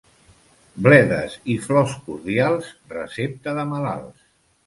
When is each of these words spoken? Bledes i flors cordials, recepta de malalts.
Bledes 0.87 1.33
i 1.55 1.57
flors 1.65 1.93
cordials, 2.07 2.71
recepta 2.97 3.57
de 3.59 3.67
malalts. 3.75 4.27